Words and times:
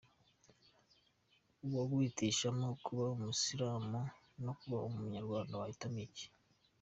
‘uwaguhitishamo 1.65 2.67
kuba 2.85 3.03
umusilamu 3.15 3.99
no 4.43 4.51
kuba 4.59 4.77
umunyarwanda 4.89 5.59
wahitamo 5.59 5.99
iki? 6.07 6.25